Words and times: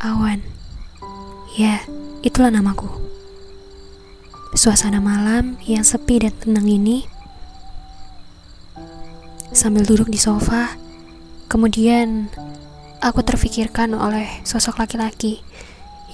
Awan. 0.00 0.40
Ya, 1.60 1.84
itulah 2.24 2.48
namaku. 2.48 2.88
Suasana 4.56 4.96
malam 4.96 5.60
yang 5.68 5.84
sepi 5.84 6.24
dan 6.24 6.32
tenang 6.40 6.64
ini 6.64 7.04
sambil 9.52 9.84
duduk 9.84 10.08
di 10.08 10.16
sofa, 10.16 10.72
kemudian 11.52 12.32
aku 13.04 13.20
terfikirkan 13.20 13.92
oleh 13.92 14.40
sosok 14.40 14.80
laki-laki 14.80 15.44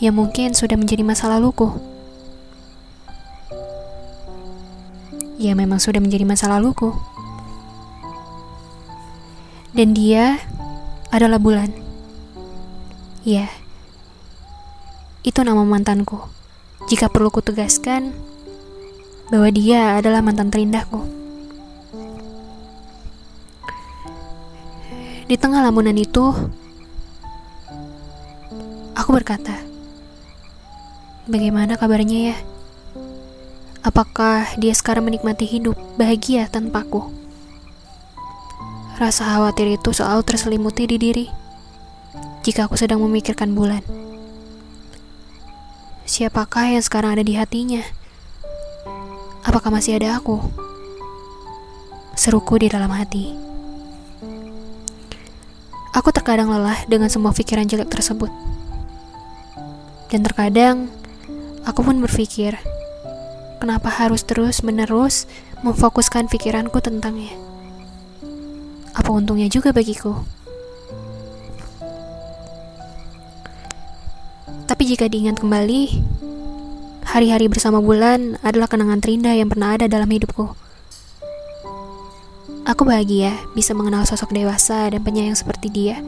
yang 0.02 0.18
mungkin 0.18 0.50
sudah 0.50 0.74
menjadi 0.74 1.06
masa 1.06 1.30
laluku. 1.30 1.70
Ya 5.38 5.54
memang 5.54 5.78
sudah 5.78 6.02
menjadi 6.02 6.26
masa 6.26 6.50
laluku. 6.50 6.90
Dan 9.70 9.94
dia 9.94 10.42
adalah 11.14 11.38
bulan. 11.38 11.70
Ya, 13.22 13.46
itu 15.26 15.42
nama 15.42 15.66
mantanku. 15.66 16.22
Jika 16.86 17.10
perlu 17.10 17.34
kutegaskan 17.34 18.14
bahwa 19.26 19.50
dia 19.50 19.98
adalah 19.98 20.22
mantan 20.22 20.54
terindahku. 20.54 21.02
Di 25.26 25.34
tengah 25.34 25.66
lamunan 25.66 25.98
itu, 25.98 26.30
aku 28.94 29.10
berkata, 29.10 29.58
"Bagaimana 31.26 31.74
kabarnya 31.74 32.30
ya? 32.30 32.36
Apakah 33.82 34.46
dia 34.54 34.70
sekarang 34.78 35.10
menikmati 35.10 35.42
hidup 35.42 35.74
bahagia 35.98 36.46
tanpaku?" 36.46 37.10
Rasa 39.02 39.26
khawatir 39.26 39.74
itu 39.74 39.90
selalu 39.90 40.22
terselimuti 40.22 40.86
di 40.86 40.96
diri 41.02 41.26
jika 42.46 42.70
aku 42.70 42.78
sedang 42.78 43.02
memikirkan 43.02 43.50
bulan. 43.50 44.05
Siapakah 46.06 46.70
yang 46.70 46.86
sekarang 46.86 47.18
ada 47.18 47.26
di 47.26 47.34
hatinya? 47.34 47.82
Apakah 49.42 49.74
masih 49.74 49.98
ada 49.98 50.14
aku? 50.14 50.38
Seruku 52.14 52.62
di 52.62 52.70
dalam 52.70 52.94
hati. 52.94 53.34
Aku 55.90 56.14
terkadang 56.14 56.46
lelah 56.54 56.86
dengan 56.86 57.10
semua 57.10 57.34
pikiran 57.34 57.66
jelek 57.66 57.90
tersebut. 57.90 58.30
Dan 60.06 60.22
terkadang 60.22 60.86
aku 61.66 61.82
pun 61.82 61.98
berpikir, 61.98 62.54
kenapa 63.58 63.90
harus 63.90 64.22
terus-menerus 64.22 65.26
memfokuskan 65.66 66.30
pikiranku 66.30 66.78
tentangnya? 66.78 67.34
Apa 68.94 69.10
untungnya 69.10 69.50
juga 69.50 69.74
bagiku? 69.74 70.22
Jika 74.86 75.10
diingat 75.10 75.42
kembali, 75.42 75.98
hari-hari 77.10 77.50
bersama 77.50 77.82
bulan 77.82 78.38
adalah 78.46 78.70
kenangan 78.70 79.02
terindah 79.02 79.34
yang 79.34 79.50
pernah 79.50 79.74
ada 79.74 79.90
dalam 79.90 80.06
hidupku. 80.06 80.54
Aku 82.62 82.86
bahagia 82.86 83.34
bisa 83.50 83.74
mengenal 83.74 84.06
sosok 84.06 84.30
dewasa 84.30 84.86
dan 84.86 85.02
penyayang 85.02 85.34
seperti 85.34 85.74
dia. 85.74 85.98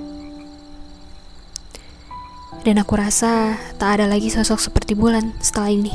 Dan 2.63 2.79
aku 2.79 2.95
rasa 2.95 3.59
tak 3.83 3.99
ada 3.99 4.07
lagi 4.07 4.31
sosok 4.31 4.63
seperti 4.63 4.95
bulan 4.95 5.35
setelah 5.43 5.75
ini. 5.75 5.95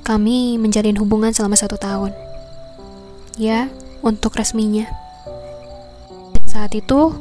Kami 0.00 0.56
menjalin 0.56 0.96
hubungan 0.96 1.36
selama 1.36 1.60
satu 1.60 1.76
tahun. 1.76 2.16
Ya, 3.36 3.68
untuk 4.00 4.32
resminya. 4.40 4.88
Saat 6.48 6.72
itu, 6.72 7.20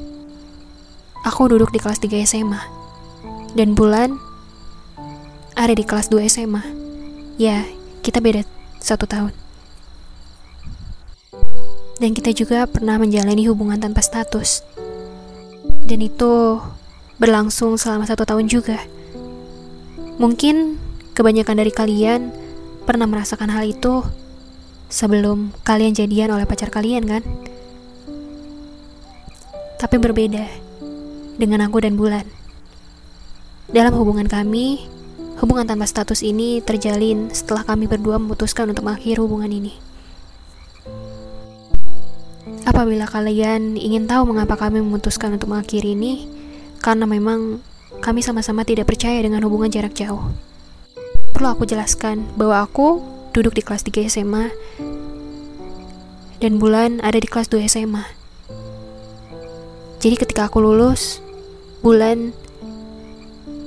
aku 1.27 1.51
duduk 1.51 1.75
di 1.75 1.79
kelas 1.83 1.99
3 1.99 2.23
SMA 2.23 2.80
dan 3.51 3.75
Bulan 3.75 4.15
ada 5.55 5.73
di 5.75 5.83
kelas 5.83 6.07
2 6.07 6.23
SMA. 6.31 6.63
Ya, 7.35 7.67
kita 8.01 8.23
beda 8.23 8.47
satu 8.79 9.03
tahun. 9.03 9.35
Dan 12.01 12.17
kita 12.17 12.33
juga 12.33 12.65
pernah 12.65 12.97
menjalani 12.97 13.45
hubungan 13.45 13.77
tanpa 13.77 14.01
status. 14.01 14.65
Dan 15.85 16.01
itu 16.01 16.57
berlangsung 17.21 17.77
selama 17.77 18.09
satu 18.09 18.25
tahun 18.25 18.49
juga. 18.49 18.81
Mungkin 20.17 20.81
kebanyakan 21.13 21.61
dari 21.61 21.69
kalian 21.69 22.33
pernah 22.89 23.05
merasakan 23.05 23.53
hal 23.53 23.69
itu 23.69 24.01
sebelum 24.89 25.53
kalian 25.61 25.93
jadian 25.93 26.33
oleh 26.33 26.49
pacar 26.49 26.73
kalian 26.73 27.05
kan? 27.05 27.23
Tapi 29.77 29.95
berbeda 30.01 30.45
dengan 31.37 31.69
aku 31.69 31.85
dan 31.85 31.93
Bulan. 31.97 32.40
Dalam 33.71 33.95
hubungan 33.95 34.27
kami, 34.27 34.83
hubungan 35.39 35.63
tanpa 35.63 35.87
status 35.87 36.27
ini 36.27 36.59
terjalin 36.59 37.31
setelah 37.31 37.63
kami 37.63 37.87
berdua 37.87 38.19
memutuskan 38.19 38.67
untuk 38.67 38.83
mengakhiri 38.83 39.23
hubungan 39.23 39.47
ini. 39.47 39.79
Apabila 42.67 43.07
kalian 43.07 43.79
ingin 43.79 44.11
tahu 44.11 44.27
mengapa 44.27 44.59
kami 44.59 44.83
memutuskan 44.83 45.39
untuk 45.39 45.55
mengakhiri 45.55 45.95
ini, 45.95 46.27
karena 46.83 47.07
memang 47.07 47.63
kami 48.03 48.19
sama-sama 48.19 48.67
tidak 48.67 48.91
percaya 48.91 49.23
dengan 49.23 49.39
hubungan 49.47 49.71
jarak 49.71 49.95
jauh. 49.95 50.35
Perlu 51.31 51.55
aku 51.55 51.63
jelaskan 51.63 52.27
bahwa 52.35 52.67
aku 52.67 52.99
duduk 53.31 53.55
di 53.55 53.63
kelas 53.63 53.87
3 53.87 54.11
SMA 54.11 54.51
dan 56.43 56.59
Bulan 56.59 56.99
ada 56.99 57.15
di 57.15 57.27
kelas 57.31 57.47
2 57.47 57.71
SMA. 57.71 58.03
Jadi 60.03 60.15
ketika 60.19 60.51
aku 60.51 60.59
lulus, 60.59 61.23
Bulan 61.79 62.35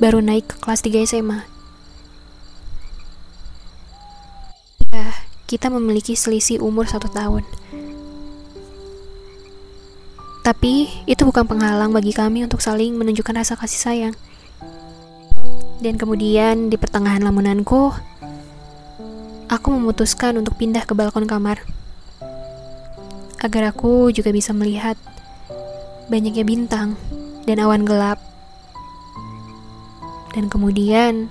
baru 0.03 0.19
naik 0.19 0.51
ke 0.51 0.57
kelas 0.59 0.83
3 0.83 1.07
SMA. 1.07 1.39
Ya, 4.91 5.15
kita 5.47 5.71
memiliki 5.71 6.19
selisih 6.19 6.59
umur 6.59 6.91
satu 6.91 7.07
tahun. 7.07 7.47
Tapi, 10.45 10.91
itu 11.09 11.23
bukan 11.25 11.49
penghalang 11.49 11.95
bagi 11.95 12.13
kami 12.13 12.45
untuk 12.45 12.61
saling 12.61 12.93
menunjukkan 13.01 13.41
rasa 13.41 13.57
kasih 13.57 13.81
sayang. 13.81 14.15
Dan 15.81 15.97
kemudian, 15.97 16.69
di 16.69 16.77
pertengahan 16.77 17.25
lamunanku, 17.25 17.95
aku 19.49 19.69
memutuskan 19.73 20.37
untuk 20.37 20.59
pindah 20.61 20.85
ke 20.85 20.93
balkon 20.93 21.25
kamar. 21.25 21.65
Agar 23.41 23.73
aku 23.73 24.13
juga 24.13 24.33
bisa 24.33 24.53
melihat 24.53 25.01
banyaknya 26.13 26.45
bintang 26.45 27.01
dan 27.49 27.61
awan 27.65 27.89
gelap 27.89 28.34
dan 30.35 30.51
kemudian 30.51 31.31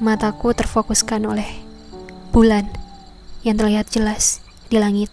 mataku 0.00 0.56
terfokuskan 0.56 1.28
oleh 1.28 1.46
bulan 2.32 2.64
yang 3.44 3.60
terlihat 3.60 3.92
jelas 3.92 4.40
di 4.72 4.80
langit. 4.80 5.12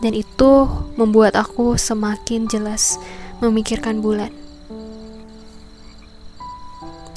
Dan 0.00 0.16
itu 0.16 0.66
membuat 0.98 1.38
aku 1.38 1.78
semakin 1.78 2.50
jelas 2.50 2.98
memikirkan 3.38 4.02
bulan. 4.02 4.32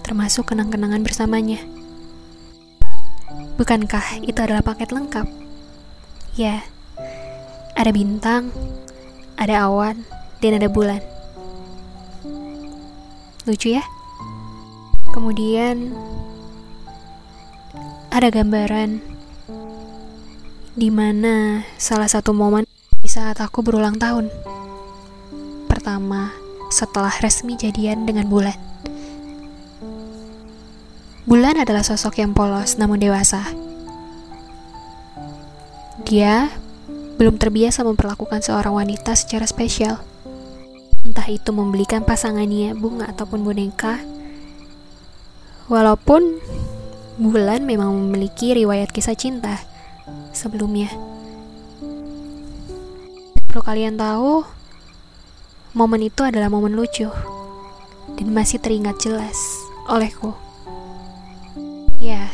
Termasuk 0.06 0.54
kenang-kenangan 0.54 1.02
bersamanya. 1.02 1.58
Bukankah 3.58 4.22
itu 4.22 4.38
adalah 4.38 4.62
paket 4.62 4.94
lengkap? 4.94 5.26
Ya, 6.38 6.62
ada 7.74 7.90
bintang, 7.90 8.52
ada 9.40 9.66
awan, 9.66 10.06
dan 10.44 10.62
ada 10.62 10.70
bulan. 10.70 11.15
Lucu 13.46 13.78
ya? 13.78 13.86
Kemudian 15.14 15.94
ada 18.10 18.34
gambaran 18.34 18.98
di 20.74 20.90
mana 20.90 21.62
salah 21.78 22.10
satu 22.10 22.34
momen 22.34 22.66
di 22.98 23.06
saat 23.06 23.38
aku 23.38 23.62
berulang 23.62 24.02
tahun. 24.02 24.34
Pertama, 25.70 26.34
setelah 26.74 27.14
resmi 27.22 27.54
jadian 27.54 28.10
dengan 28.10 28.26
Bulan. 28.26 28.58
Bulan 31.30 31.62
adalah 31.62 31.86
sosok 31.86 32.18
yang 32.26 32.34
polos 32.34 32.82
namun 32.82 32.98
dewasa. 32.98 33.46
Dia 36.02 36.50
belum 37.22 37.38
terbiasa 37.38 37.86
memperlakukan 37.86 38.42
seorang 38.42 38.74
wanita 38.74 39.14
secara 39.14 39.46
spesial 39.46 40.02
entah 41.16 41.32
itu 41.32 41.56
membelikan 41.56 42.04
pasangannya 42.04 42.76
bunga 42.76 43.08
ataupun 43.08 43.48
boneka. 43.48 44.04
Walaupun 45.72 46.44
Bulan 47.16 47.64
memang 47.64 47.96
memiliki 47.96 48.52
riwayat 48.52 48.92
kisah 48.92 49.16
cinta 49.16 49.64
sebelumnya. 50.36 50.92
Perlu 53.48 53.64
kalian 53.64 53.96
tahu, 53.96 54.44
momen 55.72 56.04
itu 56.04 56.28
adalah 56.28 56.52
momen 56.52 56.76
lucu 56.76 57.08
dan 58.20 58.28
masih 58.36 58.60
teringat 58.60 59.00
jelas 59.00 59.40
olehku. 59.88 60.36
Ya, 62.04 62.28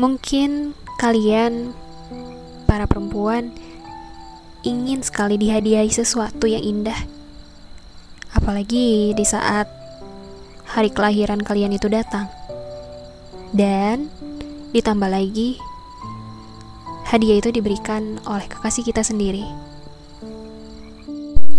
mungkin 0.00 0.72
kalian 0.96 1.76
para 2.64 2.88
perempuan 2.88 3.52
ingin 4.64 5.04
sekali 5.04 5.36
dihadiahi 5.36 5.92
sesuatu 5.92 6.48
yang 6.48 6.64
indah 6.64 6.96
Apalagi 8.44 9.16
di 9.16 9.24
saat 9.24 9.64
hari 10.68 10.92
kelahiran 10.92 11.40
kalian 11.40 11.72
itu 11.72 11.88
datang. 11.88 12.28
Dan 13.56 14.12
ditambah 14.76 15.08
lagi, 15.08 15.56
hadiah 17.08 17.40
itu 17.40 17.48
diberikan 17.48 18.20
oleh 18.28 18.44
kekasih 18.44 18.84
kita 18.84 19.00
sendiri. 19.00 19.48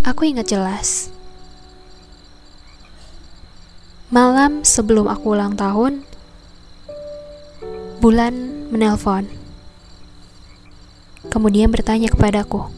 Aku 0.06 0.30
ingat 0.30 0.46
jelas. 0.46 1.10
Malam 4.14 4.62
sebelum 4.62 5.10
aku 5.10 5.34
ulang 5.34 5.58
tahun, 5.58 6.06
bulan 7.98 8.70
menelpon. 8.70 9.26
Kemudian 11.34 11.74
bertanya 11.74 12.14
kepadaku, 12.14 12.70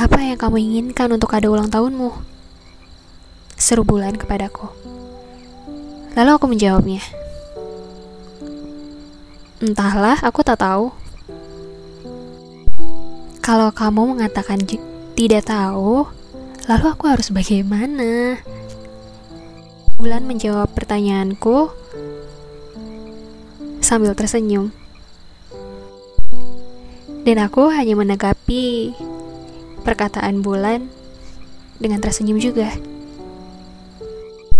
"Apa 0.00 0.24
yang 0.24 0.40
kamu 0.40 0.56
inginkan 0.56 1.12
untuk 1.12 1.36
ada 1.36 1.52
ulang 1.52 1.68
tahunmu?" 1.68 2.08
Seru 3.60 3.84
bulan 3.84 4.16
kepadaku. 4.16 4.72
Lalu 6.16 6.30
aku 6.32 6.46
menjawabnya, 6.48 7.04
"Entahlah, 9.60 10.16
aku 10.24 10.40
tak 10.40 10.64
tahu." 10.64 10.88
Kalau 13.44 13.68
kamu 13.76 14.16
mengatakan 14.16 14.64
tidak 15.12 15.52
tahu, 15.52 16.08
lalu 16.64 16.86
aku 16.88 17.04
harus 17.04 17.28
bagaimana? 17.28 18.40
Bulan 20.00 20.24
menjawab 20.24 20.72
pertanyaanku 20.72 21.68
sambil 23.84 24.16
tersenyum. 24.16 24.72
Dan 27.26 27.36
aku 27.42 27.68
hanya 27.68 27.98
menanggapi 27.98 28.96
perkataan 29.82 30.44
Bulan 30.44 30.86
dengan 31.80 31.98
tersenyum 32.04 32.36
juga. 32.36 32.72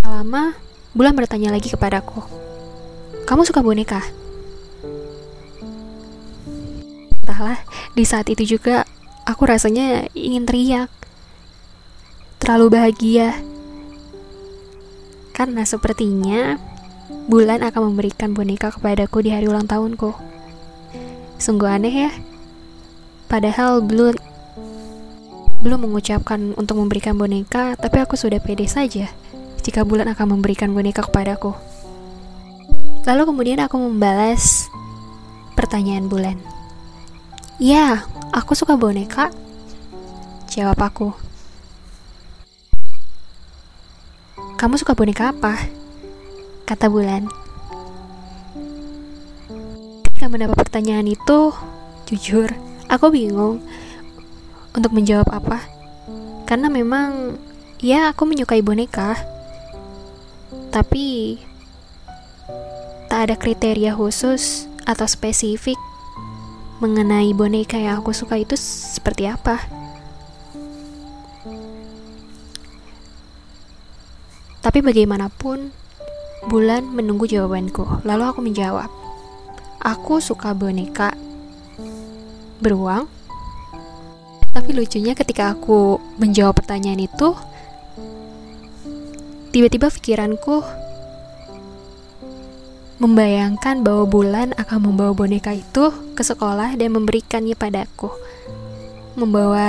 Lama, 0.02 0.56
Bulan 0.90 1.14
bertanya 1.14 1.54
lagi 1.54 1.70
kepadaku, 1.70 2.18
"Kamu 3.30 3.46
suka 3.46 3.62
boneka?" 3.62 4.02
Entahlah, 7.22 7.62
di 7.94 8.02
saat 8.02 8.26
itu 8.26 8.58
juga 8.58 8.82
aku 9.22 9.46
rasanya 9.46 10.10
ingin 10.18 10.42
teriak. 10.42 10.90
Terlalu 12.42 12.66
bahagia 12.74 13.38
karena 15.30 15.62
sepertinya 15.62 16.58
bulan 17.30 17.62
akan 17.62 17.94
memberikan 17.94 18.34
boneka 18.34 18.74
kepadaku 18.74 19.22
di 19.22 19.30
hari 19.30 19.46
ulang 19.46 19.70
tahunku. 19.70 20.10
Sungguh 21.38 21.70
aneh 21.70 22.10
ya. 22.10 22.10
Padahal 23.30 23.78
belum 23.78 24.18
belum 25.60 25.84
mengucapkan 25.84 26.56
untuk 26.56 26.80
memberikan 26.80 27.16
boneka, 27.20 27.76
tapi 27.76 28.00
aku 28.00 28.16
sudah 28.16 28.40
pede 28.40 28.64
saja 28.64 29.12
jika 29.60 29.84
bulan 29.84 30.08
akan 30.08 30.40
memberikan 30.40 30.72
boneka 30.72 31.04
kepadaku. 31.04 31.52
Lalu 33.04 33.22
kemudian 33.28 33.60
aku 33.60 33.76
membalas 33.76 34.72
pertanyaan 35.52 36.08
bulan. 36.08 36.40
Ya, 37.60 38.08
aku 38.32 38.56
suka 38.56 38.80
boneka. 38.80 39.28
Jawab 40.48 40.80
aku. 40.80 41.12
Kamu 44.56 44.76
suka 44.80 44.92
boneka 44.96 45.32
apa? 45.32 45.56
Kata 46.68 46.92
Bulan. 46.92 47.28
Ketika 50.04 50.28
mendapat 50.28 50.56
pertanyaan 50.68 51.08
itu, 51.08 51.52
jujur, 52.04 52.52
aku 52.92 53.08
bingung 53.08 53.64
untuk 54.74 54.94
menjawab 54.94 55.28
apa. 55.30 55.64
Karena 56.46 56.66
memang, 56.70 57.38
ya 57.78 58.10
aku 58.10 58.26
menyukai 58.26 58.62
boneka. 58.62 59.18
Tapi, 60.70 61.38
tak 63.10 63.20
ada 63.30 63.34
kriteria 63.34 63.98
khusus 63.98 64.70
atau 64.86 65.06
spesifik 65.06 65.78
mengenai 66.80 67.36
boneka 67.36 67.76
yang 67.76 68.00
aku 68.00 68.16
suka 68.16 68.40
itu 68.40 68.56
seperti 68.56 69.28
apa. 69.28 69.60
Tapi 74.60 74.78
bagaimanapun, 74.84 75.72
bulan 76.48 76.84
menunggu 76.88 77.28
jawabanku. 77.28 78.04
Lalu 78.04 78.24
aku 78.24 78.40
menjawab, 78.40 78.88
aku 79.80 80.20
suka 80.20 80.52
boneka 80.56 81.16
beruang. 82.60 83.08
Tapi 84.50 84.70
lucunya 84.74 85.14
ketika 85.14 85.54
aku 85.54 86.02
menjawab 86.18 86.58
pertanyaan 86.58 87.06
itu, 87.06 87.38
tiba-tiba 89.54 89.90
pikiranku 89.90 90.62
membayangkan 93.00 93.80
bahwa 93.80 94.04
bulan 94.04 94.52
akan 94.60 94.78
membawa 94.92 95.16
boneka 95.16 95.56
itu 95.56 95.88
ke 96.12 96.22
sekolah 96.26 96.76
dan 96.76 96.92
memberikannya 96.92 97.56
padaku. 97.56 98.12
Membawa 99.16 99.66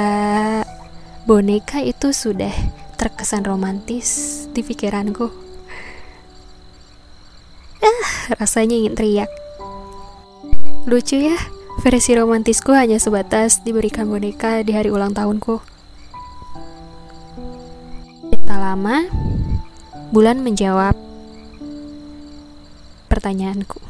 boneka 1.24 1.80
itu 1.80 2.12
sudah 2.12 2.52
terkesan 3.00 3.48
romantis 3.48 4.44
di 4.52 4.66
pikiranku. 4.66 5.32
Ah, 7.82 8.36
rasanya 8.38 8.78
ingin 8.78 8.94
teriak. 8.94 9.32
Lucu 10.86 11.18
ya, 11.18 11.38
versi 11.82 12.14
romantisku 12.14 12.78
hanya 12.78 13.02
sebatas 13.02 13.66
diberikan 13.66 14.06
boneka 14.06 14.62
di 14.62 14.78
hari 14.78 14.94
ulang 14.94 15.18
tahunku. 15.18 15.58
Tak 18.46 18.60
lama, 18.62 19.10
bulan 20.14 20.46
menjawab 20.46 20.94
pertanyaanku. 23.10 23.82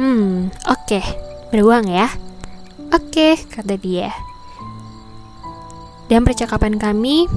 Hmm, 0.00 0.48
oke, 0.64 0.80
okay. 0.80 1.04
beruang 1.52 1.92
ya. 1.92 2.08
Oke, 2.96 3.36
okay, 3.36 3.44
kata 3.52 3.76
dia. 3.76 4.16
Dan 6.08 6.24
percakapan 6.24 6.80
kami 6.80 7.28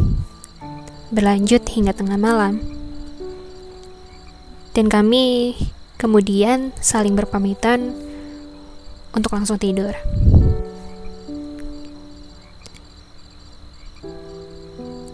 berlanjut 1.12 1.68
hingga 1.68 1.92
tengah 1.92 2.16
malam. 2.16 2.64
Dan 4.72 4.88
kami 4.88 5.56
kemudian 5.96 6.76
saling 6.80 7.14
berpamitan 7.14 7.96
untuk 9.16 9.36
langsung 9.36 9.60
tidur. 9.60 9.96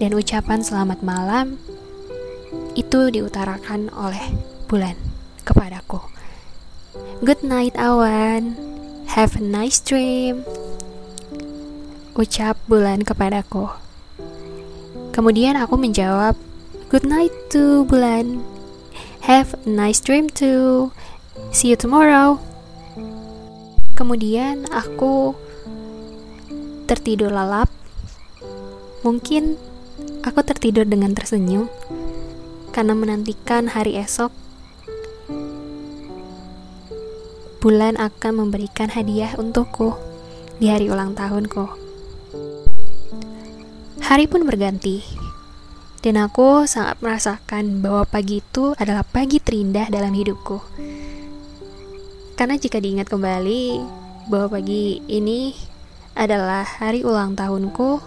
Dan 0.01 0.17
ucapan 0.17 0.65
selamat 0.65 1.05
malam 1.05 1.62
itu 2.74 3.13
diutarakan 3.13 3.94
oleh 3.94 4.34
bulan 4.65 4.98
kepadaku. 5.46 6.01
Good 7.22 7.46
night, 7.46 7.77
awan. 7.77 8.58
Have 9.13 9.38
a 9.38 9.44
nice 9.44 9.77
dream 9.77 10.41
ucap 12.12 12.60
bulan 12.67 13.08
kepadaku. 13.08 13.72
Kemudian 15.15 15.55
aku 15.55 15.79
menjawab, 15.79 16.36
Good 16.91 17.08
night 17.08 17.32
to 17.55 17.88
bulan. 17.88 18.44
Have 19.22 19.54
a 19.54 19.70
nice 19.70 20.01
dream 20.01 20.34
too. 20.34 20.90
See 21.54 21.70
you 21.70 21.78
tomorrow. 21.78 22.42
Kemudian 23.94 24.66
aku 24.74 25.38
tertidur 26.90 27.30
lelap. 27.30 27.70
Mungkin 29.06 29.62
aku 30.25 30.42
tertidur 30.42 30.90
dengan 30.90 31.13
tersenyum 31.13 31.70
karena 32.74 32.98
menantikan 32.98 33.70
hari 33.70 34.01
esok. 34.01 34.34
Bulan 37.62 38.01
akan 38.01 38.42
memberikan 38.42 38.90
hadiah 38.90 39.38
untukku 39.38 39.94
di 40.58 40.74
hari 40.74 40.90
ulang 40.90 41.13
tahunku. 41.13 41.70
Hari 44.01 44.25
pun 44.25 44.50
berganti, 44.50 45.06
dan 46.01 46.17
aku 46.17 46.65
sangat 46.65 46.98
merasakan 47.00 47.86
bahwa 47.86 48.10
pagi 48.10 48.41
itu 48.41 48.74
adalah 48.81 49.05
pagi 49.05 49.38
terindah 49.38 49.86
dalam 49.93 50.13
hidupku. 50.17 50.58
Karena 52.34 52.58
jika 52.58 52.81
diingat 52.81 53.05
kembali 53.05 53.77
bahwa 54.25 54.58
pagi 54.58 54.98
ini 55.05 55.53
adalah 56.17 56.65
hari 56.65 57.05
ulang 57.05 57.38
tahunku 57.38 58.01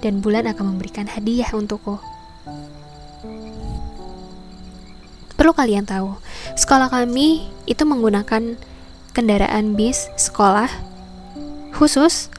dan 0.00 0.24
bulan 0.24 0.48
akan 0.48 0.74
memberikan 0.74 1.04
hadiah 1.04 1.52
untukku. 1.52 2.00
Perlu 5.36 5.52
kalian 5.52 5.84
tahu, 5.84 6.16
sekolah 6.56 6.88
kami 6.88 7.48
itu 7.68 7.84
menggunakan 7.84 8.56
kendaraan 9.12 9.76
bis 9.76 10.08
sekolah 10.16 10.68
khusus 11.76 12.32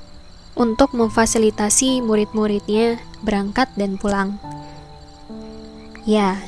untuk 0.58 0.94
memfasilitasi 0.94 2.02
murid-muridnya 2.02 3.02
berangkat 3.22 3.70
dan 3.78 3.98
pulang. 3.98 4.51
Ya, 6.02 6.42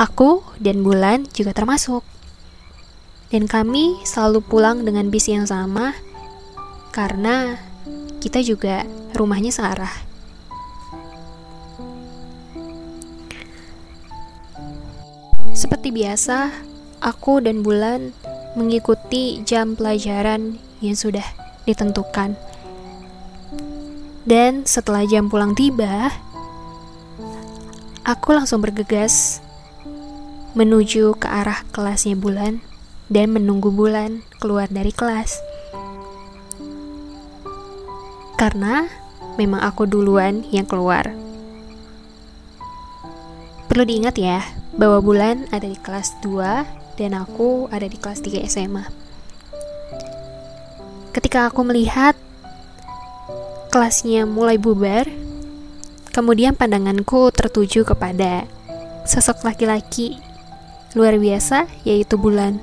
aku 0.00 0.40
dan 0.56 0.80
Bulan 0.80 1.28
juga 1.36 1.52
termasuk. 1.52 2.00
Dan 3.28 3.44
kami 3.44 4.00
selalu 4.08 4.40
pulang 4.40 4.80
dengan 4.80 5.12
bis 5.12 5.28
yang 5.28 5.44
sama 5.44 5.92
karena 6.94 7.60
kita 8.24 8.40
juga 8.40 8.88
rumahnya 9.12 9.52
searah. 9.52 9.92
Seperti 15.52 15.92
biasa, 15.92 16.48
aku 17.04 17.44
dan 17.44 17.60
Bulan 17.60 18.16
mengikuti 18.56 19.44
jam 19.44 19.76
pelajaran 19.76 20.56
yang 20.80 20.96
sudah 20.96 21.26
ditentukan. 21.68 22.40
Dan 24.24 24.64
setelah 24.64 25.04
jam 25.04 25.28
pulang 25.28 25.52
tiba, 25.52 26.08
aku 28.04 28.36
langsung 28.36 28.60
bergegas 28.60 29.40
menuju 30.52 31.16
ke 31.16 31.24
arah 31.24 31.64
kelasnya 31.72 32.14
Bulan 32.14 32.60
dan 33.08 33.32
menunggu 33.32 33.72
Bulan 33.72 34.20
keluar 34.38 34.68
dari 34.68 34.92
kelas. 34.92 35.40
Karena 38.36 38.84
memang 39.40 39.64
aku 39.64 39.88
duluan 39.88 40.44
yang 40.52 40.68
keluar. 40.68 41.16
Perlu 43.72 43.82
diingat 43.88 44.20
ya, 44.20 44.44
bahwa 44.76 45.00
Bulan 45.00 45.48
ada 45.48 45.64
di 45.64 45.80
kelas 45.80 46.20
2 46.20 47.00
dan 47.00 47.10
aku 47.16 47.72
ada 47.72 47.88
di 47.88 47.96
kelas 47.96 48.20
3 48.20 48.44
SMA. 48.46 48.84
Ketika 51.16 51.48
aku 51.48 51.64
melihat 51.64 52.14
kelasnya 53.72 54.28
mulai 54.28 54.60
bubar, 54.60 55.08
kemudian 56.14 56.54
pandanganku 56.54 57.34
tertuju 57.34 57.82
kepada 57.82 58.46
sosok 59.02 59.42
laki-laki 59.42 60.22
luar 60.94 61.18
biasa 61.18 61.66
yaitu 61.82 62.14
Bulan. 62.14 62.62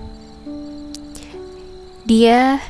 Dia 2.08 2.64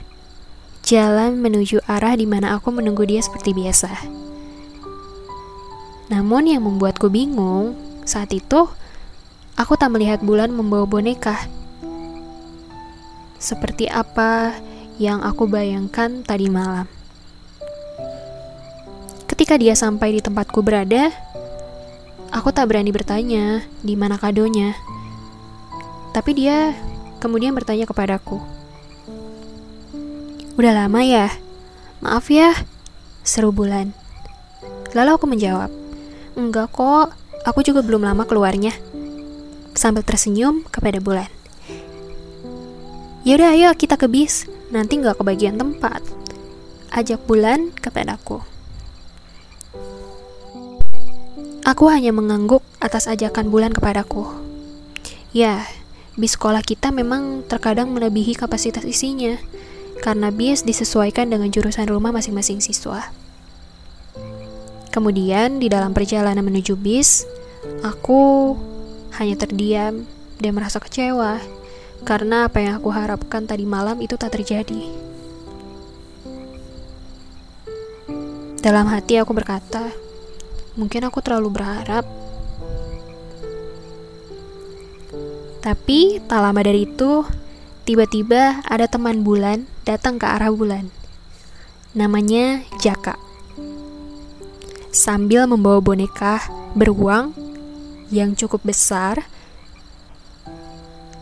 jalan 0.81 1.37
menuju 1.37 1.85
arah 1.85 2.17
di 2.17 2.25
mana 2.25 2.57
aku 2.57 2.73
menunggu 2.73 3.05
dia 3.05 3.21
seperti 3.21 3.53
biasa. 3.53 3.93
Namun 6.09 6.49
yang 6.49 6.65
membuatku 6.65 7.07
bingung 7.07 7.77
saat 8.03 8.33
itu, 8.35 8.67
aku 9.55 9.73
tak 9.79 9.93
melihat 9.95 10.19
bulan 10.19 10.51
membawa 10.51 10.83
boneka. 10.83 11.37
Seperti 13.39 13.87
apa 13.87 14.51
yang 14.99 15.23
aku 15.23 15.47
bayangkan 15.47 16.25
tadi 16.27 16.51
malam. 16.51 17.00
Ketika 19.41 19.57
dia 19.57 19.73
sampai 19.73 20.13
di 20.13 20.21
tempatku 20.21 20.61
berada, 20.61 21.09
aku 22.29 22.53
tak 22.53 22.69
berani 22.69 22.93
bertanya 22.93 23.65
di 23.81 23.97
mana 23.97 24.13
kadonya. 24.13 24.77
Tapi 26.13 26.37
dia 26.37 26.77
kemudian 27.17 27.49
bertanya 27.57 27.89
kepadaku. 27.89 28.37
Udah 30.61 30.85
lama 30.85 31.01
ya? 31.01 31.33
Maaf 32.05 32.29
ya, 32.29 32.53
seru 33.25 33.49
bulan. 33.49 33.97
Lalu 34.93 35.09
aku 35.09 35.25
menjawab, 35.25 35.73
Enggak 36.37 36.69
kok, 36.69 37.09
aku 37.41 37.65
juga 37.65 37.81
belum 37.81 38.05
lama 38.05 38.29
keluarnya. 38.29 38.77
Sambil 39.73 40.05
tersenyum 40.05 40.69
kepada 40.69 41.01
bulan. 41.01 41.33
Yaudah 43.25 43.57
ayo 43.57 43.73
kita 43.73 43.97
ke 43.97 44.05
bis, 44.05 44.45
nanti 44.69 45.01
nggak 45.01 45.17
kebagian 45.17 45.57
tempat. 45.57 46.05
Ajak 46.93 47.25
bulan 47.25 47.73
kepadaku. 47.73 48.50
Aku 51.61 51.93
hanya 51.93 52.09
mengangguk 52.09 52.65
atas 52.81 53.05
ajakan 53.05 53.53
bulan 53.53 53.69
kepadaku. 53.69 54.25
Ya, 55.29 55.61
bis 56.17 56.33
sekolah 56.33 56.65
kita 56.65 56.89
memang 56.89 57.45
terkadang 57.45 57.93
melebihi 57.93 58.33
kapasitas 58.33 58.81
isinya 58.81 59.37
karena 60.01 60.33
bis 60.33 60.65
disesuaikan 60.65 61.29
dengan 61.29 61.53
jurusan 61.53 61.85
rumah 61.85 62.09
masing-masing 62.09 62.65
siswa. 62.65 63.13
Kemudian, 64.89 65.61
di 65.61 65.69
dalam 65.69 65.93
perjalanan 65.93 66.41
menuju 66.41 66.73
bis, 66.73 67.29
aku 67.85 68.57
hanya 69.21 69.37
terdiam 69.37 70.09
dan 70.41 70.51
merasa 70.57 70.81
kecewa 70.81 71.37
karena 72.01 72.49
apa 72.49 72.57
yang 72.57 72.81
aku 72.81 72.89
harapkan 72.89 73.45
tadi 73.45 73.69
malam 73.69 74.01
itu 74.01 74.17
tak 74.17 74.33
terjadi. 74.33 74.89
Dalam 78.61 78.89
hati 78.89 79.21
aku 79.21 79.33
berkata, 79.37 80.00
mungkin 80.75 81.07
aku 81.07 81.19
terlalu 81.23 81.55
berharap. 81.61 82.03
Tapi 85.61 86.17
tak 86.25 86.41
lama 86.41 86.61
dari 86.65 86.89
itu, 86.89 87.21
Tiba-tiba 87.81 88.61
ada 88.69 88.85
teman 88.85 89.25
bulan 89.25 89.65
datang 89.89 90.21
ke 90.21 90.23
arah 90.29 90.53
bulan. 90.53 90.93
Namanya 91.97 92.61
Jaka. 92.77 93.17
Sambil 94.93 95.49
membawa 95.49 95.81
boneka 95.81 96.45
beruang 96.77 97.33
yang 98.13 98.37
cukup 98.37 98.61
besar, 98.61 99.25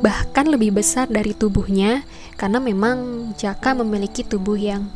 bahkan 0.04 0.52
lebih 0.52 0.76
besar 0.76 1.08
dari 1.08 1.32
tubuhnya 1.32 2.04
karena 2.36 2.60
memang 2.60 3.32
Jaka 3.40 3.72
memiliki 3.80 4.28
tubuh 4.28 4.60
yang 4.60 4.92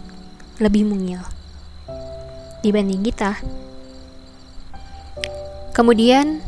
lebih 0.60 0.84
mungil 0.84 1.24
dibanding 2.60 3.08
kita. 3.08 3.40
Kemudian 5.74 6.40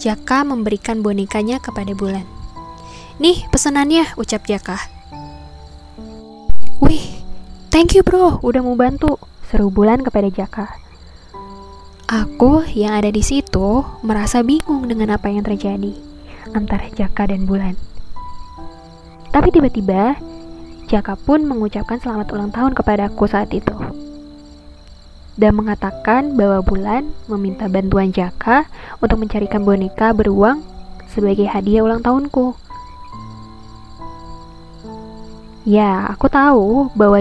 Jaka 0.00 0.44
memberikan 0.44 1.00
bonekanya 1.00 1.60
kepada 1.60 1.92
Bulan. 1.96 2.24
Nih 3.20 3.44
pesanannya, 3.52 4.16
ucap 4.16 4.44
Jaka. 4.48 4.76
Wih, 6.80 7.20
thank 7.68 7.92
you 7.92 8.00
bro, 8.00 8.40
udah 8.40 8.60
mau 8.64 8.76
bantu, 8.76 9.20
seru 9.48 9.68
Bulan 9.68 10.00
kepada 10.00 10.28
Jaka. 10.32 10.72
Aku 12.08 12.64
yang 12.72 12.96
ada 12.96 13.08
di 13.08 13.20
situ 13.20 13.84
merasa 14.04 14.40
bingung 14.40 14.88
dengan 14.88 15.16
apa 15.16 15.28
yang 15.28 15.44
terjadi 15.44 15.92
antara 16.56 16.88
Jaka 16.96 17.32
dan 17.32 17.44
Bulan. 17.44 17.76
Tapi 19.32 19.48
tiba-tiba, 19.52 20.16
Jaka 20.88 21.16
pun 21.16 21.44
mengucapkan 21.44 22.00
selamat 22.00 22.32
ulang 22.32 22.52
tahun 22.52 22.72
kepadaku 22.72 23.24
saat 23.24 23.52
itu. 23.52 24.09
Dan 25.38 25.58
mengatakan 25.58 26.34
bahwa 26.38 26.62
Bulan 26.62 27.10
meminta 27.30 27.70
bantuan 27.70 28.10
Jaka 28.10 28.66
untuk 28.98 29.22
mencarikan 29.22 29.62
boneka 29.66 30.10
beruang 30.14 30.62
sebagai 31.10 31.46
hadiah 31.50 31.82
ulang 31.82 32.02
tahunku. 32.02 32.54
Ya, 35.68 36.08
aku 36.08 36.26
tahu 36.32 36.88
bahwa 36.96 37.20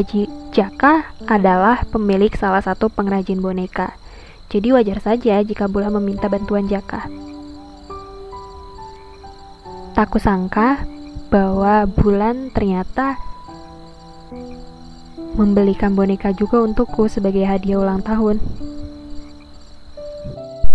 Jaka 0.49 1.05
adalah 1.27 1.85
pemilik 1.91 2.31
salah 2.33 2.63
satu 2.63 2.89
pengrajin 2.89 3.43
boneka. 3.43 3.93
Jadi 4.49 4.73
wajar 4.73 4.97
saja 5.03 5.37
jika 5.45 5.69
Bulan 5.69 5.93
meminta 5.93 6.25
bantuan 6.25 6.65
Jaka. 6.65 7.05
Tak 9.93 10.09
kusangka 10.09 10.81
bahwa 11.29 11.85
Bulan 11.85 12.49
ternyata 12.49 13.19
membelikan 15.37 15.95
boneka 15.95 16.35
juga 16.35 16.59
untukku 16.63 17.07
sebagai 17.07 17.45
hadiah 17.45 17.79
ulang 17.79 18.03
tahun. 18.03 18.41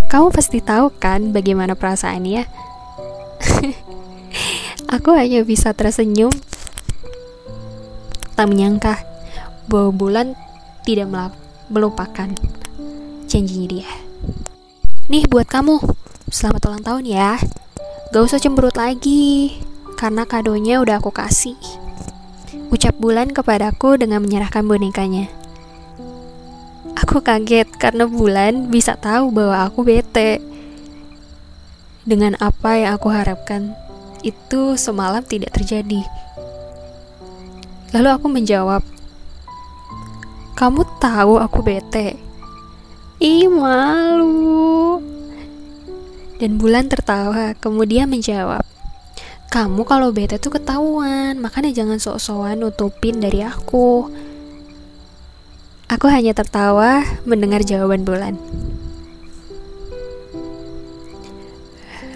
Kamu 0.09 0.31
pasti 0.31 0.63
tahu 0.63 0.95
kan 0.95 1.35
bagaimana 1.35 1.75
perasaannya? 1.75 2.47
Aku 4.95 5.11
hanya 5.17 5.43
bisa 5.43 5.75
tersenyum 5.75 6.31
tak 8.35 8.51
menyangka 8.51 8.99
bahwa 9.67 9.91
bulan 9.95 10.27
tidak 10.87 11.11
melupakan 11.71 12.31
janjinya 13.27 13.67
dia. 13.67 13.91
Nih 15.11 15.27
buat 15.27 15.51
kamu, 15.51 15.83
selamat 16.31 16.63
ulang 16.71 16.85
tahun 16.85 17.05
ya. 17.11 17.37
Gak 18.15 18.23
usah 18.23 18.39
cemberut 18.39 18.79
lagi, 18.79 19.59
karena 19.99 20.23
kadonya 20.29 20.79
udah 20.79 21.03
aku 21.03 21.11
kasih. 21.11 21.59
Ucap 22.75 22.99
bulan 22.99 23.31
kepadaku 23.31 23.95
dengan 23.95 24.19
menyerahkan 24.19 24.67
bonekanya. 24.67 25.31
Aku 26.99 27.23
kaget 27.23 27.71
karena 27.79 28.11
bulan 28.11 28.67
bisa 28.67 28.99
tahu 28.99 29.31
bahwa 29.31 29.63
aku 29.63 29.87
bete. 29.87 30.43
Dengan 32.03 32.35
apa 32.43 32.75
yang 32.75 32.99
aku 32.99 33.15
harapkan, 33.15 33.79
itu 34.27 34.75
semalam 34.75 35.23
tidak 35.23 35.55
terjadi. 35.55 36.03
Lalu 37.95 38.09
aku 38.11 38.27
menjawab, 38.27 38.83
"Kamu 40.59 40.83
tahu 40.99 41.39
aku 41.39 41.63
bete." 41.63 42.19
Ih, 43.23 43.47
malu. 43.47 44.99
Dan 46.43 46.59
Bulan 46.59 46.91
tertawa, 46.91 47.55
kemudian 47.55 48.11
menjawab, 48.11 48.67
"Kamu 49.55 49.87
kalau 49.87 50.11
bete 50.11 50.43
tuh 50.43 50.59
ketahuan, 50.59 51.39
makanya 51.39 51.71
jangan 51.71 52.03
sok-sokan 52.03 52.59
nutupin 52.59 53.23
dari 53.23 53.47
aku." 53.47 54.11
Aku 55.87 56.11
hanya 56.11 56.35
tertawa 56.35 57.07
mendengar 57.23 57.63
jawaban 57.63 58.03
Bulan. 58.03 58.35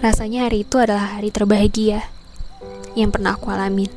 Rasanya 0.03 0.51
hari 0.51 0.67
itu 0.67 0.75
adalah 0.79 1.15
hari 1.15 1.31
terbahagia 1.31 2.03
yang 2.99 3.07
pernah 3.07 3.39
aku 3.39 3.47
alamin. 3.51 3.91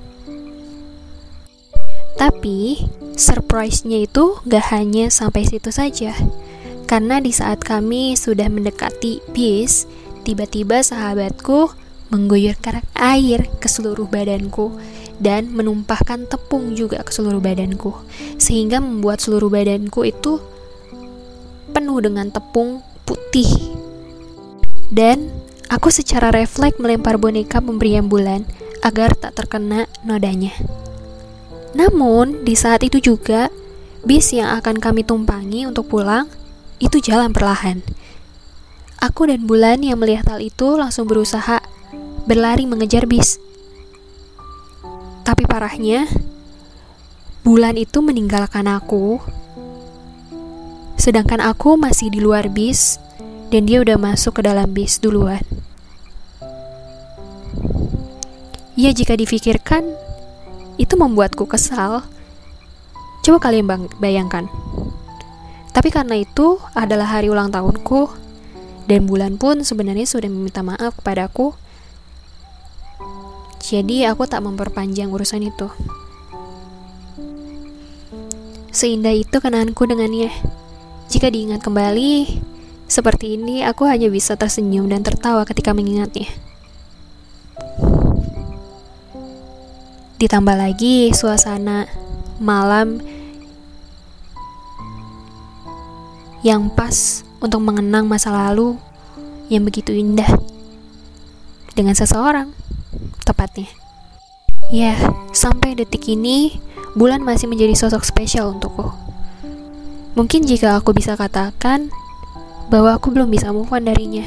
Tapi, 2.15 2.87
surprise-nya 3.19 4.07
itu 4.07 4.39
gak 4.47 4.71
hanya 4.71 5.11
sampai 5.11 5.43
situ 5.43 5.75
saja. 5.75 6.15
Karena 6.87 7.19
di 7.19 7.35
saat 7.35 7.59
kami 7.65 8.15
sudah 8.15 8.47
mendekati 8.47 9.19
bis, 9.35 9.91
tiba-tiba 10.23 10.87
sahabatku 10.87 11.82
mengguyurkan 12.13 12.85
air 12.93 13.49
ke 13.57 13.67
seluruh 13.73 14.05
badanku 14.05 14.77
dan 15.17 15.49
menumpahkan 15.49 16.29
tepung 16.29 16.77
juga 16.77 17.01
ke 17.01 17.09
seluruh 17.09 17.41
badanku 17.41 17.97
sehingga 18.37 18.85
membuat 18.85 19.25
seluruh 19.25 19.49
badanku 19.49 20.05
itu 20.05 20.37
penuh 21.73 21.99
dengan 22.05 22.29
tepung 22.29 22.85
putih. 23.09 23.49
Dan 24.93 25.33
aku 25.73 25.89
secara 25.89 26.29
refleks 26.29 26.77
melempar 26.77 27.17
boneka 27.17 27.65
pemberian 27.65 28.13
bulan 28.13 28.45
agar 28.85 29.17
tak 29.17 29.33
terkena 29.41 29.89
nodanya. 30.05 30.53
Namun 31.73 32.45
di 32.45 32.53
saat 32.53 32.85
itu 32.85 33.01
juga 33.01 33.49
bis 34.05 34.37
yang 34.37 34.53
akan 34.61 34.77
kami 34.77 35.01
tumpangi 35.01 35.65
untuk 35.65 35.89
pulang 35.89 36.29
itu 36.77 37.01
jalan 37.01 37.33
perlahan. 37.33 37.81
Aku 39.03 39.27
dan 39.27 39.51
Bulan 39.51 39.83
yang 39.83 39.99
melihat 39.99 40.31
hal 40.31 40.39
itu 40.39 40.79
langsung 40.79 41.11
berusaha 41.11 41.59
berlari 42.25 42.69
mengejar 42.69 43.07
bis. 43.07 43.39
Tapi 45.23 45.47
parahnya, 45.47 46.07
Bulan 47.43 47.75
itu 47.75 47.99
meninggalkan 47.99 48.71
aku, 48.71 49.19
sedangkan 50.95 51.43
aku 51.43 51.75
masih 51.75 52.07
di 52.07 52.23
luar 52.23 52.47
bis 52.47 53.03
dan 53.51 53.67
dia 53.67 53.83
udah 53.83 53.99
masuk 53.99 54.39
ke 54.39 54.47
dalam 54.47 54.71
bis 54.71 55.03
duluan. 55.03 55.43
Ya 58.79 58.95
jika 58.95 59.19
difikirkan, 59.19 59.91
itu 60.79 60.95
membuatku 60.95 61.51
kesal. 61.51 62.07
Coba 63.27 63.51
kalian 63.51 63.91
bayangkan. 63.99 64.47
Tapi 65.75 65.91
karena 65.91 66.23
itu 66.23 66.63
adalah 66.79 67.11
hari 67.11 67.27
ulang 67.27 67.51
tahunku, 67.51 68.07
dan 68.87 69.11
bulan 69.11 69.35
pun 69.35 69.67
sebenarnya 69.67 70.07
sudah 70.07 70.31
meminta 70.31 70.63
maaf 70.63 70.95
kepadaku 71.03 71.59
jadi 73.73 74.13
aku 74.13 74.29
tak 74.29 74.45
memperpanjang 74.45 75.09
urusan 75.09 75.49
itu. 75.49 75.73
Seindah 78.69 79.17
itu 79.17 79.33
kenanganku 79.41 79.89
dengannya. 79.89 80.29
Jika 81.09 81.33
diingat 81.33 81.65
kembali, 81.65 82.37
seperti 82.85 83.41
ini 83.41 83.65
aku 83.65 83.89
hanya 83.89 84.13
bisa 84.13 84.37
tersenyum 84.37 84.93
dan 84.93 85.01
tertawa 85.01 85.49
ketika 85.49 85.73
mengingatnya. 85.73 86.29
Ditambah 90.21 90.53
lagi 90.53 91.09
suasana 91.17 91.89
malam 92.37 93.01
yang 96.45 96.69
pas 96.69 97.25
untuk 97.41 97.65
mengenang 97.65 98.05
masa 98.05 98.29
lalu 98.37 98.77
yang 99.49 99.65
begitu 99.65 99.97
indah 99.97 100.29
dengan 101.73 101.97
seseorang 101.97 102.53
tepatnya. 103.25 103.69
Ya, 104.73 104.97
sampai 105.37 105.77
detik 105.77 106.09
ini, 106.09 106.61
bulan 106.97 107.21
masih 107.21 107.51
menjadi 107.51 107.77
sosok 107.77 108.07
spesial 108.07 108.57
untukku. 108.57 108.89
Mungkin 110.13 110.45
jika 110.45 110.77
aku 110.77 110.93
bisa 110.93 111.17
katakan 111.17 111.89
bahwa 112.69 112.97
aku 112.97 113.13
belum 113.13 113.33
bisa 113.33 113.53
move 113.53 113.73
on 113.73 113.85
darinya. 113.85 114.25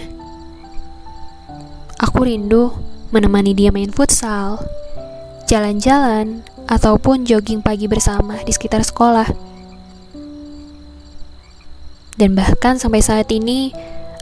Aku 2.01 2.25
rindu 2.25 2.73
menemani 3.09 3.53
dia 3.55 3.71
main 3.71 3.93
futsal, 3.93 4.61
jalan-jalan, 5.47 6.45
ataupun 6.65 7.25
jogging 7.25 7.61
pagi 7.61 7.85
bersama 7.85 8.41
di 8.41 8.51
sekitar 8.51 8.81
sekolah. 8.81 9.29
Dan 12.15 12.33
bahkan 12.33 12.81
sampai 12.81 13.03
saat 13.03 13.29
ini, 13.29 13.69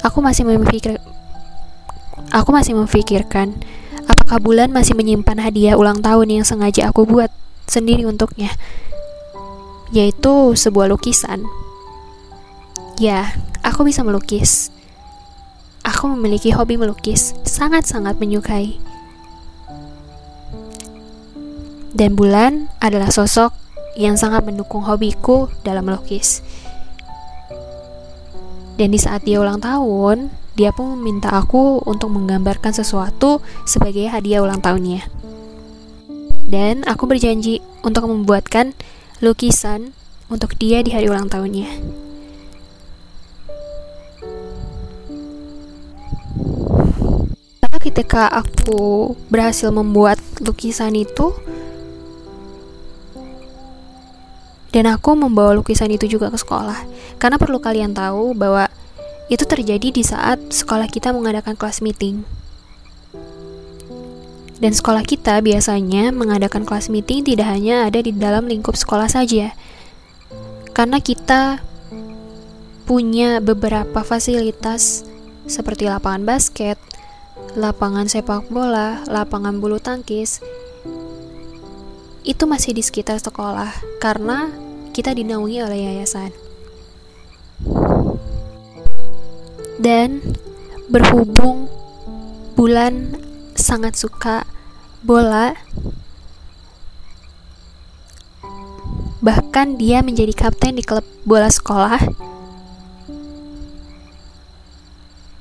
aku 0.03 0.19
masih 0.19 0.43
memikir 0.43 0.99
aku 2.33 2.49
masih 2.49 2.73
memikirkan 2.73 3.53
Apakah 4.09 4.39
bulan 4.39 4.69
masih 4.73 4.97
menyimpan 4.97 5.39
hadiah 5.39 5.75
ulang 5.77 6.03
tahun 6.03 6.41
yang 6.41 6.45
sengaja 6.47 6.89
aku 6.89 7.07
buat 7.07 7.29
sendiri 7.69 8.03
untuknya? 8.03 8.51
Yaitu 9.93 10.57
sebuah 10.57 10.89
lukisan. 10.89 11.45
Ya, 12.97 13.33
aku 13.65 13.87
bisa 13.87 14.01
melukis. 14.05 14.73
Aku 15.83 16.07
memiliki 16.11 16.55
hobi 16.55 16.79
melukis, 16.79 17.35
sangat-sangat 17.43 18.15
menyukai. 18.19 18.79
Dan 21.93 22.17
bulan 22.17 22.73
adalah 22.81 23.13
sosok 23.13 23.53
yang 23.93 24.17
sangat 24.17 24.41
mendukung 24.41 24.81
hobiku 24.81 25.51
dalam 25.61 25.85
melukis. 25.85 26.41
Dan 28.73 28.89
di 28.89 28.97
saat 28.97 29.21
dia 29.21 29.37
ulang 29.37 29.61
tahun, 29.61 30.33
dia 30.53 30.69
pun 30.69 30.93
meminta 30.93 31.33
aku 31.33 31.81
untuk 31.81 32.13
menggambarkan 32.13 32.77
sesuatu 32.77 33.41
sebagai 33.65 34.05
hadiah 34.05 34.45
ulang 34.45 34.61
tahunnya. 34.61 35.01
Dan 36.45 36.85
aku 36.85 37.09
berjanji 37.09 37.65
untuk 37.81 38.05
membuatkan 38.05 38.77
lukisan 39.17 39.97
untuk 40.29 40.53
dia 40.61 40.85
di 40.85 40.93
hari 40.93 41.09
ulang 41.09 41.25
tahunnya. 41.25 41.69
Karena 47.65 47.77
ketika 47.81 48.29
aku 48.29 49.17
berhasil 49.33 49.73
membuat 49.73 50.21
lukisan 50.37 50.93
itu, 50.93 51.33
dan 54.69 54.85
aku 54.89 55.17
membawa 55.17 55.57
lukisan 55.57 55.89
itu 55.89 56.05
juga 56.05 56.29
ke 56.29 56.37
sekolah. 56.37 56.77
Karena 57.17 57.41
perlu 57.41 57.57
kalian 57.57 57.97
tahu 57.97 58.37
bahwa 58.37 58.69
itu 59.31 59.43
terjadi 59.47 59.89
di 59.93 60.03
saat 60.03 60.39
sekolah 60.51 60.91
kita 60.91 61.15
mengadakan 61.15 61.55
kelas 61.55 61.79
meeting. 61.79 62.27
Dan 64.63 64.71
sekolah 64.71 65.03
kita 65.03 65.43
biasanya 65.43 66.15
mengadakan 66.15 66.63
kelas 66.63 66.87
meeting 66.87 67.27
tidak 67.27 67.51
hanya 67.51 67.83
ada 67.83 67.99
di 67.99 68.15
dalam 68.15 68.47
lingkup 68.47 68.79
sekolah 68.79 69.11
saja. 69.11 69.51
Karena 70.71 71.03
kita 71.03 71.59
punya 72.83 73.43
beberapa 73.43 74.03
fasilitas 74.03 75.03
seperti 75.47 75.87
lapangan 75.87 76.23
basket, 76.23 76.79
lapangan 77.55 78.07
sepak 78.07 78.47
bola, 78.47 79.03
lapangan 79.07 79.59
bulu 79.59 79.79
tangkis. 79.83 80.39
Itu 82.23 82.47
masih 82.47 82.71
di 82.71 82.83
sekitar 82.83 83.19
sekolah 83.19 83.99
karena 83.99 84.47
kita 84.95 85.11
dinaungi 85.11 85.59
oleh 85.59 85.79
yayasan. 85.91 86.42
Dan 89.83 90.23
berhubung 90.87 91.67
Bulan 92.53 93.17
sangat 93.57 93.97
suka 93.97 94.47
bola, 95.03 95.57
bahkan 99.19 99.75
dia 99.75 99.99
menjadi 100.05 100.31
kapten 100.31 100.77
di 100.77 100.85
klub 100.85 101.03
bola 101.27 101.49
sekolah. 101.49 101.97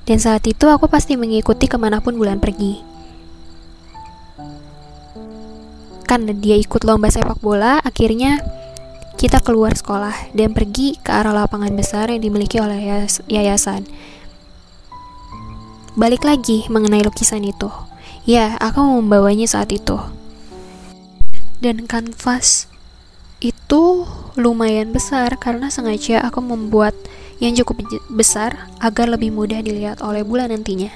Dan 0.03 0.19
saat 0.19 0.43
itu 0.49 0.67
aku 0.67 0.91
pasti 0.91 1.15
mengikuti 1.15 1.69
ke 1.69 1.79
mana 1.79 2.01
pun 2.03 2.17
Bulan 2.17 2.41
pergi. 2.41 2.81
Karena 6.03 6.35
dia 6.35 6.59
ikut 6.59 6.83
lomba 6.83 7.07
sepak 7.13 7.39
bola, 7.39 7.79
akhirnya 7.79 8.41
kita 9.15 9.39
keluar 9.39 9.77
sekolah 9.77 10.35
dan 10.35 10.51
pergi 10.51 10.99
ke 10.99 11.13
arah 11.13 11.31
lapangan 11.31 11.71
besar 11.77 12.11
yang 12.11 12.19
dimiliki 12.19 12.59
oleh 12.59 13.07
yayasan. 13.31 13.85
Balik 15.93 16.25
lagi 16.25 16.65
mengenai 16.73 17.05
lukisan 17.05 17.45
itu. 17.45 17.69
Ya, 18.25 18.57
aku 18.57 18.81
membawanya 18.81 19.45
saat 19.45 19.69
itu. 19.69 20.01
Dan 21.61 21.85
kanvas 21.85 22.65
itu 23.37 24.09
lumayan 24.33 24.89
besar 24.89 25.37
karena 25.37 25.69
sengaja 25.69 26.25
aku 26.25 26.41
membuat 26.41 26.97
yang 27.37 27.53
cukup 27.53 27.85
besar 28.09 28.73
agar 28.81 29.05
lebih 29.05 29.29
mudah 29.29 29.61
dilihat 29.61 30.01
oleh 30.01 30.25
bulan 30.25 30.49
nantinya. 30.49 30.89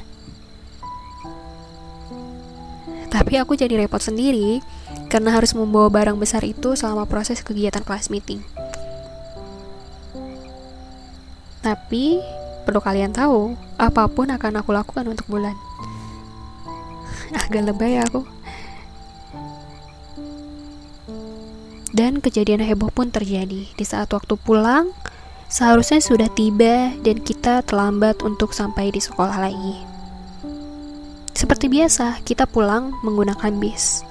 Tapi 3.14 3.38
aku 3.38 3.54
jadi 3.54 3.78
repot 3.78 4.02
sendiri 4.02 4.66
karena 5.14 5.38
harus 5.38 5.54
membawa 5.54 5.94
barang 5.94 6.18
besar 6.18 6.42
itu 6.42 6.74
selama 6.74 7.06
proses 7.06 7.46
kegiatan 7.46 7.86
kelas 7.86 8.10
meeting. 8.10 8.42
Tapi 11.62 12.18
Perlu 12.68 12.84
kalian 12.84 13.16
tahu, 13.16 13.56
apa 13.80 14.12
pun 14.12 14.28
akan 14.28 14.60
aku 14.60 14.76
lakukan 14.76 15.08
untuk 15.08 15.24
bulan. 15.32 15.56
Agak 17.48 17.64
lebay 17.64 17.96
aku. 18.04 18.28
Dan 21.96 22.20
kejadian 22.20 22.60
heboh 22.60 22.92
pun 22.92 23.08
terjadi 23.08 23.72
di 23.72 23.86
saat 23.88 24.12
waktu 24.12 24.36
pulang. 24.36 24.92
Seharusnya 25.48 26.04
sudah 26.04 26.28
tiba 26.28 26.92
dan 27.08 27.24
kita 27.24 27.64
terlambat 27.64 28.20
untuk 28.20 28.52
sampai 28.52 28.92
di 28.92 29.00
sekolah 29.00 29.40
lagi. 29.40 29.80
Seperti 31.32 31.72
biasa, 31.72 32.20
kita 32.28 32.44
pulang 32.52 32.92
menggunakan 33.00 33.56
bis. 33.56 34.04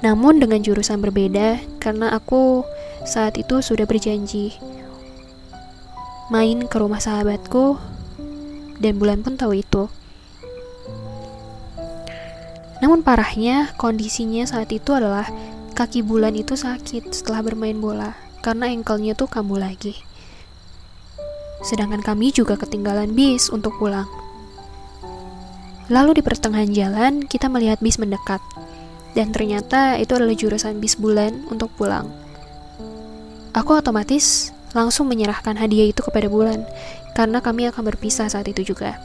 Namun 0.00 0.40
dengan 0.40 0.64
jurusan 0.64 1.04
berbeda 1.04 1.60
karena 1.84 2.16
aku 2.16 2.64
saat 3.04 3.36
itu 3.36 3.60
sudah 3.60 3.84
berjanji 3.84 4.56
main 6.32 6.64
ke 6.64 6.76
rumah 6.80 7.02
sahabatku 7.02 7.76
dan 8.80 8.96
bulan 8.96 9.20
pun 9.20 9.36
tahu 9.36 9.60
itu. 9.60 9.90
Namun 12.80 13.04
parahnya 13.04 13.72
kondisinya 13.76 14.44
saat 14.48 14.72
itu 14.72 14.92
adalah 14.96 15.28
kaki 15.74 16.06
bulan 16.06 16.32
itu 16.38 16.54
sakit 16.54 17.12
setelah 17.12 17.42
bermain 17.42 17.76
bola 17.76 18.14
karena 18.40 18.70
engkelnya 18.70 19.12
tuh 19.18 19.26
kambuh 19.26 19.58
lagi. 19.58 19.98
Sedangkan 21.64 22.04
kami 22.04 22.30
juga 22.30 22.54
ketinggalan 22.54 23.12
bis 23.16 23.48
untuk 23.48 23.74
pulang. 23.80 24.06
Lalu 25.92 26.20
di 26.20 26.22
pertengahan 26.24 26.72
jalan 26.72 27.12
kita 27.24 27.52
melihat 27.52 27.80
bis 27.82 28.00
mendekat 28.00 28.40
dan 29.12 29.32
ternyata 29.32 30.00
itu 30.00 30.16
adalah 30.16 30.36
jurusan 30.36 30.80
bis 30.80 30.96
bulan 30.96 31.44
untuk 31.52 31.68
pulang. 31.76 32.08
Aku 33.52 33.76
otomatis 33.76 34.53
langsung 34.74 35.06
menyerahkan 35.06 35.54
hadiah 35.54 35.88
itu 35.88 36.02
kepada 36.02 36.26
bulan 36.26 36.66
karena 37.14 37.38
kami 37.38 37.70
akan 37.70 37.94
berpisah 37.94 38.26
saat 38.26 38.50
itu 38.50 38.74
juga. 38.74 38.98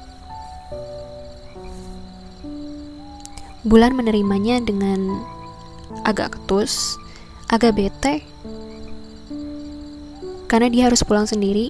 Bulan 3.63 3.93
menerimanya 3.93 4.59
dengan 4.65 5.21
agak 6.03 6.35
ketus, 6.41 6.97
agak 7.53 7.77
bete, 7.77 8.25
karena 10.49 10.67
dia 10.73 10.83
harus 10.89 11.05
pulang 11.05 11.29
sendiri 11.29 11.69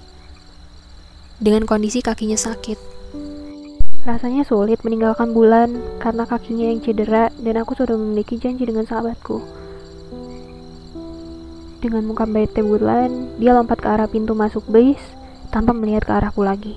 dengan 1.36 1.68
kondisi 1.68 2.00
kakinya 2.00 2.40
sakit. 2.40 2.80
Rasanya 4.08 4.48
sulit 4.48 4.80
meninggalkan 4.80 5.36
bulan 5.36 5.76
karena 6.00 6.24
kakinya 6.24 6.72
yang 6.72 6.80
cedera 6.80 7.28
dan 7.36 7.60
aku 7.60 7.76
sudah 7.76 8.00
memiliki 8.00 8.40
janji 8.40 8.64
dengan 8.64 8.88
sahabatku. 8.88 9.59
Dengan 11.80 12.04
muka 12.04 12.28
bete 12.28 12.60
bulan, 12.60 13.40
dia 13.40 13.56
lompat 13.56 13.80
ke 13.80 13.88
arah 13.88 14.04
pintu 14.04 14.36
masuk 14.36 14.68
base 14.68 15.00
tanpa 15.48 15.72
melihat 15.72 16.04
ke 16.04 16.12
arahku 16.12 16.44
lagi. 16.44 16.76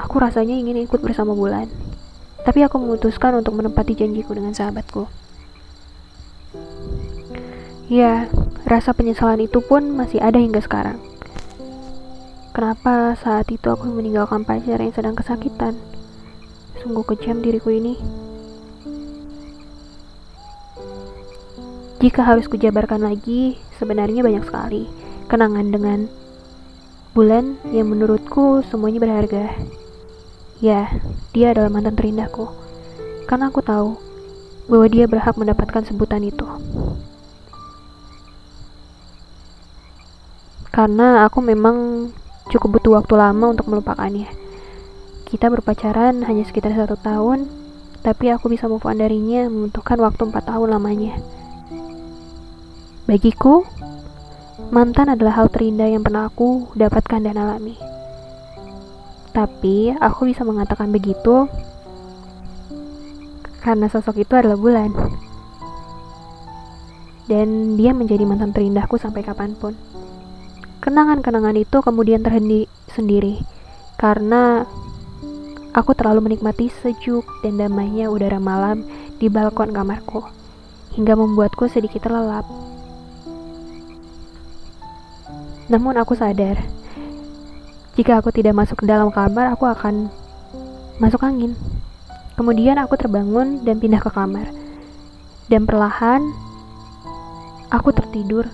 Aku 0.00 0.16
rasanya 0.24 0.56
ingin 0.56 0.88
ikut 0.88 1.04
bersama 1.04 1.36
bulan. 1.36 1.68
Tapi 2.48 2.64
aku 2.64 2.80
memutuskan 2.80 3.36
untuk 3.36 3.60
menempati 3.60 3.92
janjiku 3.92 4.32
dengan 4.32 4.56
sahabatku. 4.56 5.04
Ya, 7.92 8.32
rasa 8.64 8.96
penyesalan 8.96 9.44
itu 9.44 9.60
pun 9.60 9.84
masih 9.92 10.24
ada 10.24 10.40
hingga 10.40 10.64
sekarang. 10.64 10.96
Kenapa 12.56 13.20
saat 13.20 13.52
itu 13.52 13.68
aku 13.68 13.84
meninggalkan 13.92 14.48
pacar 14.48 14.80
yang 14.80 14.96
sedang 14.96 15.12
kesakitan? 15.12 15.76
Sungguh 16.80 17.04
kejam 17.04 17.44
diriku 17.44 17.68
ini. 17.68 18.00
Jika 21.98 22.22
harus 22.22 22.46
kujabarkan 22.46 23.02
lagi, 23.02 23.58
sebenarnya 23.74 24.22
banyak 24.22 24.46
sekali 24.46 24.86
kenangan 25.26 25.66
dengan 25.66 26.06
bulan 27.10 27.58
yang 27.74 27.90
menurutku 27.90 28.62
semuanya 28.70 29.02
berharga. 29.02 29.50
Ya, 30.62 30.94
dia 31.34 31.50
adalah 31.50 31.74
mantan 31.74 31.98
terindahku. 31.98 32.54
Karena 33.26 33.50
aku 33.50 33.66
tahu 33.66 33.98
bahwa 34.70 34.86
dia 34.86 35.10
berhak 35.10 35.34
mendapatkan 35.34 35.82
sebutan 35.90 36.22
itu. 36.22 36.46
Karena 40.70 41.26
aku 41.26 41.42
memang 41.42 42.08
cukup 42.46 42.78
butuh 42.78 43.02
waktu 43.02 43.18
lama 43.18 43.58
untuk 43.58 43.66
melupakannya. 43.66 44.30
Kita 45.26 45.50
berpacaran 45.50 46.22
hanya 46.22 46.46
sekitar 46.46 46.78
satu 46.78 46.94
tahun, 46.94 47.50
tapi 48.06 48.30
aku 48.30 48.46
bisa 48.46 48.70
move 48.70 48.86
on 48.86 49.02
darinya 49.02 49.50
membutuhkan 49.50 49.98
waktu 49.98 50.30
empat 50.30 50.46
tahun 50.46 50.78
lamanya. 50.78 51.37
Bagiku, 53.08 53.64
mantan 54.68 55.08
adalah 55.08 55.40
hal 55.40 55.48
terindah 55.48 55.88
yang 55.88 56.04
pernah 56.04 56.28
aku 56.28 56.68
dapatkan 56.76 57.24
dan 57.24 57.40
alami. 57.40 57.72
Tapi 59.32 59.96
aku 59.96 60.28
bisa 60.28 60.44
mengatakan 60.44 60.92
begitu 60.92 61.48
karena 63.64 63.88
sosok 63.88 64.12
itu 64.20 64.36
adalah 64.36 64.60
bulan. 64.60 64.92
Dan 67.24 67.80
dia 67.80 67.96
menjadi 67.96 68.28
mantan 68.28 68.52
terindahku 68.52 69.00
sampai 69.00 69.24
kapan 69.24 69.56
pun. 69.56 69.72
Kenangan-kenangan 70.84 71.56
itu 71.56 71.80
kemudian 71.80 72.20
terhenti 72.20 72.68
sendiri 72.92 73.40
karena 73.96 74.68
aku 75.72 75.96
terlalu 75.96 76.28
menikmati 76.28 76.68
sejuk 76.84 77.24
dan 77.40 77.56
damainya 77.56 78.12
udara 78.12 78.36
malam 78.36 78.84
di 79.16 79.32
balkon 79.32 79.72
kamarku 79.72 80.28
hingga 80.92 81.16
membuatku 81.16 81.72
sedikit 81.72 82.04
terlelap. 82.04 82.67
Namun 85.68 86.00
aku 86.00 86.16
sadar 86.16 86.60
jika 87.98 88.22
aku 88.22 88.30
tidak 88.30 88.54
masuk 88.54 88.78
ke 88.78 88.86
dalam 88.86 89.10
kamar, 89.10 89.50
aku 89.50 89.66
akan 89.66 90.06
masuk 91.02 91.18
angin. 91.26 91.58
Kemudian 92.38 92.78
aku 92.78 92.94
terbangun 92.94 93.66
dan 93.66 93.82
pindah 93.82 93.98
ke 93.98 94.06
kamar. 94.14 94.54
Dan 95.50 95.66
perlahan 95.66 96.22
aku 97.74 97.90
tertidur, 97.90 98.46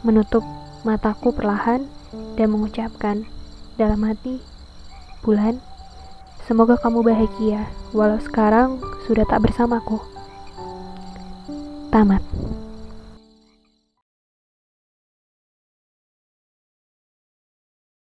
menutup 0.00 0.40
mataku 0.80 1.36
perlahan 1.36 1.84
dan 2.40 2.56
mengucapkan 2.56 3.28
dalam 3.76 4.00
hati, 4.08 4.40
"Bulan, 5.20 5.60
semoga 6.48 6.80
kamu 6.80 7.04
bahagia 7.04 7.68
walau 7.92 8.16
sekarang 8.24 8.80
sudah 9.04 9.28
tak 9.28 9.44
bersamaku." 9.44 10.00
Tamat. 11.92 12.24